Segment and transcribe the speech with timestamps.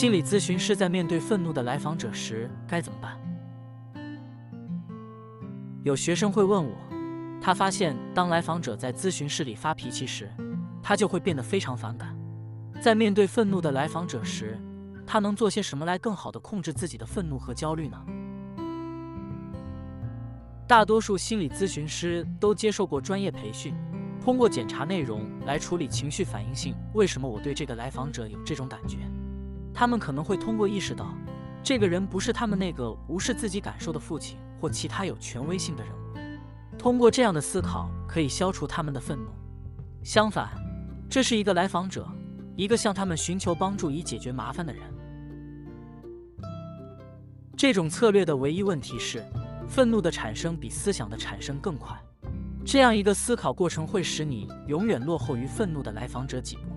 [0.00, 3.18] 心理咨询师在面对愤怒的来访者时该怎么办？
[5.82, 6.74] 有学生会问我，
[7.38, 10.32] 他发现当来访者在咨询室里发脾气时，
[10.82, 12.16] 他就会变得非常反感。
[12.80, 14.58] 在面对愤怒的来访者时，
[15.06, 18.02] 他能做些什么来更好的控制自己的愤怒和焦虑呢？
[20.66, 23.74] 大多数心理咨询师都接受过专业培训，
[24.18, 26.74] 通过检查内容来处理情绪反应性。
[26.94, 28.96] 为什么我对这个来访者有这种感觉？
[29.72, 31.14] 他们可能会通过意识到，
[31.62, 36.76] 这个人不是他们那个无视自己感受的父亲或其他有权威性的人物。
[36.78, 39.30] 通过这样的思考，可以消除他们的愤怒。
[40.02, 40.50] 相反，
[41.08, 42.08] 这是一个来访者，
[42.56, 44.82] 一个向他们寻求帮助以解决麻烦的人。
[47.56, 49.22] 这种策略的唯一问题是，
[49.68, 51.94] 愤怒的产生比思想的产生更快。
[52.64, 56.69] 这样一个思考过程会使你永远落后于愤怒的来访者几步。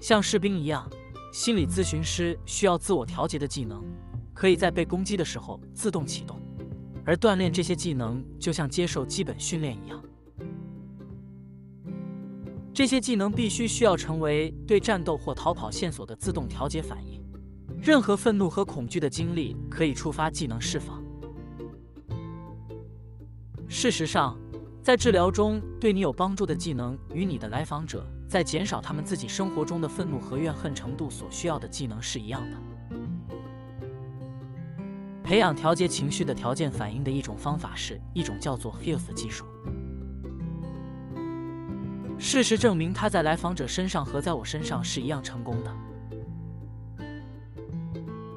[0.00, 0.88] 像士兵一样，
[1.32, 3.84] 心理咨询师需要自我调节的技能，
[4.32, 6.40] 可以在被攻击的时候自动启动。
[7.04, 10.02] 而锻炼这些技能，就像接受基本训练一样。
[12.72, 17.20] 这些技能必须需要成为对战斗或逃跑线索的自动调节反应。
[17.80, 21.02] 任何愤怒和恐惧的经历可以触发技能释放。
[23.66, 24.38] 事实上，
[24.82, 28.06] 在治疗中对你有帮助的技能，与你的来访者。
[28.28, 32.56] 在减少他们自己生活中的愤怒和怨恨程度所需要的技能是一样的。
[35.24, 39.46] 培养调节情绪的条件反应的一种方法是一种叫做 Heals 的技术。
[42.18, 45.74] 事实证明，它在来访者身上和在我身上是一样成功的。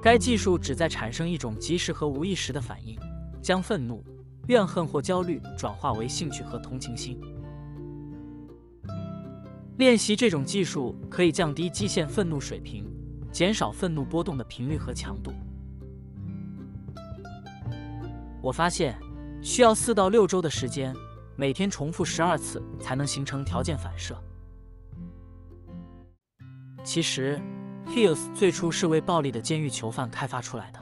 [0.02, 2.98] 该技术旨在产生一种及时和无意识的反应，
[3.42, 4.04] 将愤怒、
[4.48, 7.20] 怨恨或焦虑转化为兴趣和同情心。
[9.82, 12.86] 练习这种技术可以降低基线愤怒水平，
[13.32, 15.34] 减少愤怒波动的频率和强度。
[18.44, 18.96] 我发现
[19.42, 20.96] 需要四到六周的时间，
[21.36, 24.16] 每天重复十二次才能形成条件反射。
[26.84, 27.42] 其实
[27.88, 30.80] ，Heals 最初是为暴力的监狱囚犯开发出来的，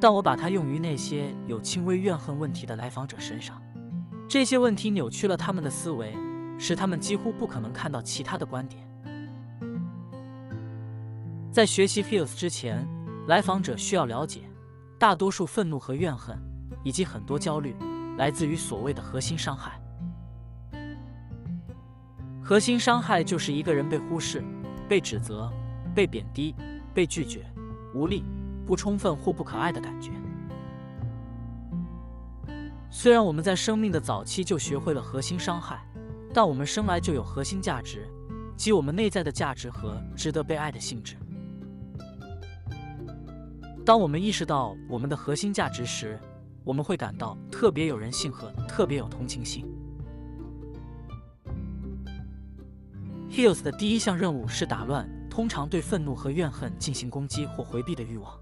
[0.00, 3.62] 但我把它用于那些有轻微怨恨问题的来访者身上。
[4.28, 6.16] 这些问题扭曲了他们的思维，
[6.58, 8.82] 使他们几乎不可能看到其他的观点。
[11.52, 12.86] 在学习 feels 之前，
[13.28, 14.40] 来访者需要了解，
[14.98, 16.36] 大多数愤怒和怨恨，
[16.82, 17.76] 以及很多焦虑，
[18.18, 19.80] 来自于所谓的核心伤害。
[22.42, 24.42] 核心伤害就是一个人被忽视、
[24.88, 25.50] 被指责、
[25.94, 26.54] 被贬低、
[26.92, 27.46] 被拒绝、
[27.94, 28.24] 无力、
[28.66, 30.10] 不充分或不可爱的感觉。
[32.96, 35.84] 虽然我们在生命的早期就学会了核心伤害，
[36.32, 38.08] 但我们生来就有核心价值，
[38.56, 41.16] 即我们内在的价值和值得被爱的性质。
[43.84, 46.20] 当我们意识到我们的核心价值时，
[46.62, 49.66] 我们会感到特别有人性和特别有同情心。
[53.28, 58.32] Heals 的第一项任务是打乱通常对愤怒和怨恨进行攻击或回避的欲望。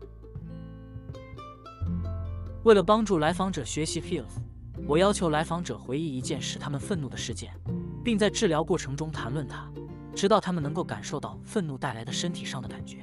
[2.65, 4.39] 为了帮助来访者学习 Heals，
[4.87, 7.53] 我要求来访者回忆一件使他们愤怒的事件，
[8.05, 9.69] 并在治疗过程中谈论它，
[10.15, 12.99] 直到他们能够感受到愤怒带来的身体上的感觉。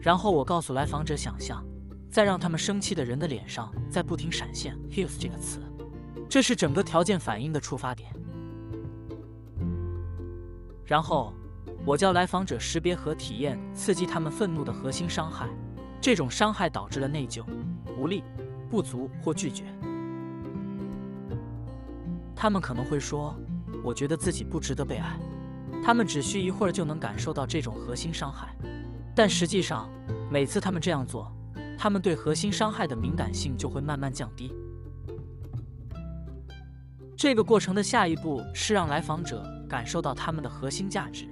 [0.00, 1.62] 然后我告诉来访者想象，
[2.08, 5.60] 在让他们生气的人的脸上在不停闪现 Heals 这个词，
[6.30, 8.10] 这是整个条件反应的出发点。
[10.86, 11.34] 然后
[11.84, 15.46] 我教来访者识别和体验刺激他们愤怒的核心伤害。
[16.06, 17.44] 这种伤害导致了内疚、
[17.98, 18.22] 无力、
[18.70, 19.64] 不足或拒绝。
[22.32, 23.34] 他们可能会说
[23.82, 25.18] ：“我觉得自己不值得被爱。”
[25.82, 28.54] 他们只需一会儿就能感受到这种核心伤害，
[29.16, 29.90] 但实际上，
[30.30, 31.28] 每次他们这样做，
[31.76, 34.54] 他们对核心伤害的敏感性就会慢慢降低。
[37.16, 41.26] 这个过程的下一步是让来访者感受到他们的核心价值。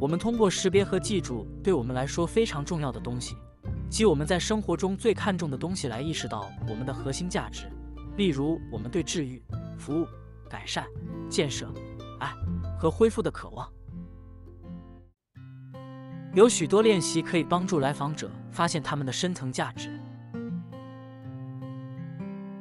[0.00, 3.34] 我们通过识别和记住对我们来说非常重要的东西，
[3.90, 7.66] 即我们在生活中最看重的东西，来意识到我们的核心价值。
[8.16, 9.42] 例如，我们对治愈、
[9.76, 10.06] 服务、
[10.48, 10.86] 改善、
[11.28, 11.72] 建设、
[12.20, 12.32] 爱
[12.78, 13.68] 和恢复的渴望。
[16.32, 19.90] 有许多练习可以帮助来访者发现他们的深层价值。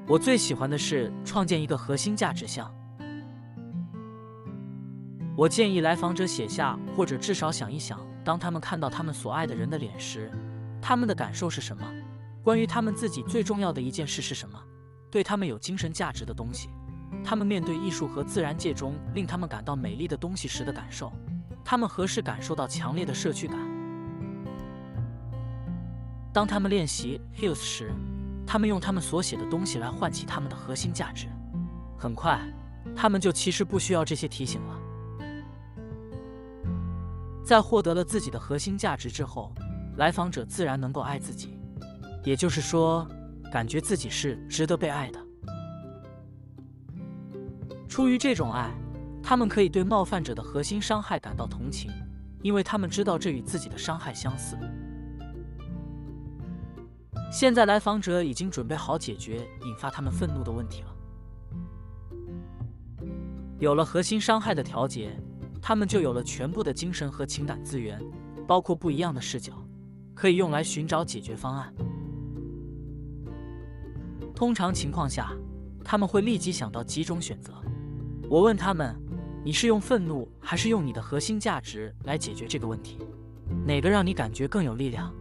[0.07, 2.73] 我最喜欢的是创建一个核心价值项。
[5.37, 10.31] 我建议来访者写下，或者至少想一想，当他们看到他们所爱的人的脸时，
[10.81, 11.85] 他们的感受是什么？
[12.41, 14.59] 关于他们自己最重要的一件事是什么？
[15.11, 16.69] 对他们有精神价值的东西，
[17.23, 21.13] 他们面对艺术和自然界中令他们感到美丽的东西时的感受。
[21.63, 23.59] 他们何时感受到强烈的社区感？
[26.33, 27.91] 当他们练习 Hills 时，
[28.43, 31.27] 他们用他们所写的东西来唤起他们的核心价值。
[31.95, 32.41] 很快，
[32.95, 34.76] 他们就其实不需要这些提醒了。
[37.47, 39.55] 在获得了自己的核心价值之后，
[39.95, 41.57] 来访者自然能够爱自己，
[42.25, 43.07] 也就是说，
[43.49, 45.19] 感觉自己是值得被爱的。
[47.87, 48.69] 出于这种爱，
[49.23, 51.89] 他们可以对冒犯者的核心伤害感到同情，
[52.41, 54.57] 因为他们知道这与自己的伤害相似。
[57.31, 60.93] 现在，来访者已经准备好解决引发他们愤怒的问题了。
[63.57, 65.17] 有了核心伤害的调节，
[65.67, 68.01] 他们就有了全部的精神和情感资源，
[68.47, 69.51] 包括不一样的视角，
[70.13, 71.73] 可以用来寻找解决方案。
[74.33, 75.33] 通常情况下，
[75.83, 77.53] 他们会立即想到几种选择。
[78.29, 78.95] 我问他们
[79.43, 82.99] ：“你是用愤怒，还是用你的核心价值来解决这个问题？
[83.65, 85.13] 哪个让你感觉更有力量？”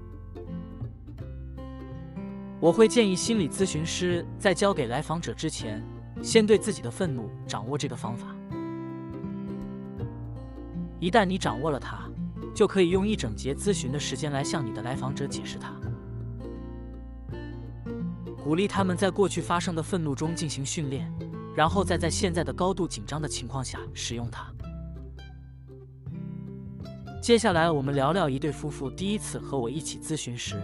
[2.63, 5.85] 我会建议心理咨询师在交给来访者之前，
[6.23, 8.36] 先对自己的愤怒掌握这个方法。
[10.99, 12.09] 一旦你掌握了它，
[12.55, 15.73] 就可以用一整节咨询的时间来向你的来访者解释它，
[18.43, 21.13] 鼓励他们在过去发生的愤怒中进行训练，
[21.55, 24.51] 然后再在现在的高度紧张的情况下使用它。
[27.21, 30.55] 接下来，我们聊聊一对夫妇第一次和我一起咨询时。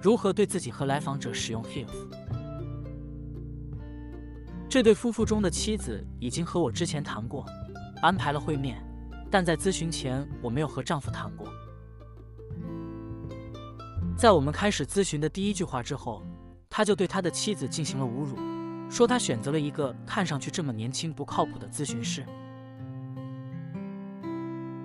[0.00, 1.88] 如何对自己和来访者使用 HIF？
[4.68, 7.44] 这对夫妇中的妻子已经和我之前谈过，
[8.02, 8.80] 安排了会面，
[9.34, 11.48] 但在咨询前我没有和丈夫谈过。
[14.16, 16.22] 在我们开始咨询的第一句话之后，
[16.70, 18.36] 他就对他的妻子进行了侮辱，
[18.88, 22.24] 说他选择了一个看上去这么年轻、不靠谱的咨询师。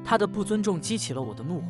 [0.04, 1.68] 他的不尊重激起了我的怒火。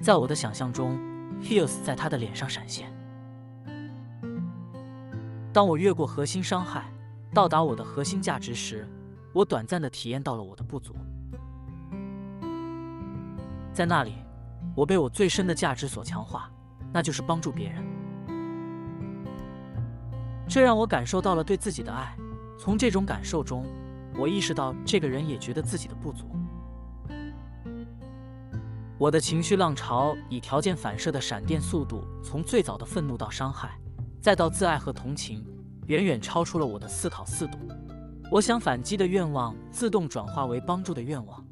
[0.00, 0.96] 在我的想象中
[1.42, 2.88] ，Hills 在他的脸上闪现。
[5.52, 6.84] 当我越过核心伤害，
[7.34, 8.88] 到达我的核心价值时，
[9.38, 10.96] 我短暂的体验到了我的不足。
[13.72, 14.14] 在那里，
[14.74, 16.50] 我被我最深的价值所强化，
[16.92, 17.84] 那就是帮助别人。
[20.48, 22.16] 这让我感受到了对自己的爱。
[22.58, 23.64] 从这种感受中，
[24.18, 26.26] 我意识到这个人也觉得自己的不足。
[28.98, 33.78] 我的情绪浪潮以条件反射的闪电速度，从最早的愤怒到伤害，
[34.20, 35.46] 再到自爱和同情，
[35.86, 37.56] 远远超出了我的思考四度。
[38.30, 41.44] 我想反击的愿望自动转化为帮助的愿望。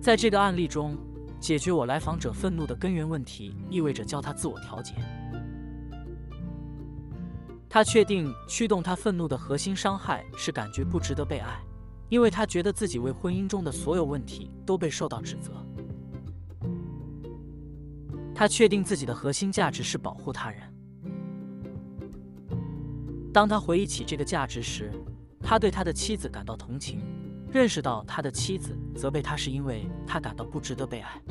[0.00, 0.96] 在这个案例中，
[1.38, 4.94] 解决我来访者愤怒的根源问题，意味着教他自我调节。
[7.68, 11.60] 他确定驱动他愤怒的核心伤害是感觉不值得被爱。
[12.10, 15.52] 因为他觉得自己为婚姻中的所有问题都被受到指责。
[18.34, 20.69] 他确定自己的核心价值是保护他人。
[23.32, 24.90] 当他回忆起这个价值时，
[25.40, 27.00] 他对他的妻子感到同情，
[27.52, 31.22] 认识到他的妻子责备他是因为他感到不值得被爱。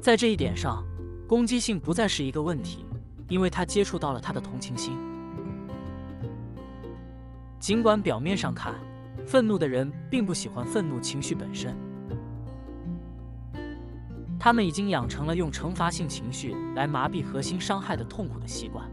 [0.00, 0.84] 在这一点上，
[1.26, 2.84] 攻击性不再是一个问题，
[3.28, 4.96] 因为他接触到了他的同情心。
[7.58, 8.74] 尽管表面上看，
[9.26, 11.74] 愤怒的人并不喜欢愤怒情绪本身，
[14.38, 18.88] 他们已经养成了用惩罚性情绪来麻痹核心伤害的痛苦的习惯。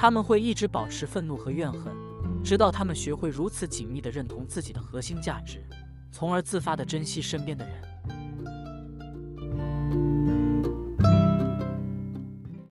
[0.00, 1.94] 他们会一直保持愤怒和怨恨，
[2.42, 5.62] 直到他们学会如此紧密地认同自己的核心价值，
[6.10, 7.89] 从而自发地珍惜身边的人。